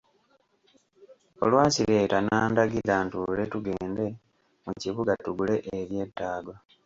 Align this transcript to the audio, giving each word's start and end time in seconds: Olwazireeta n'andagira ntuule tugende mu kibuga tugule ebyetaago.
Olwazireeta 1.43 2.17
n'andagira 2.21 2.95
ntuule 3.05 3.43
tugende 3.51 4.05
mu 4.65 4.71
kibuga 4.81 5.13
tugule 5.23 5.55
ebyetaago. 5.79 6.53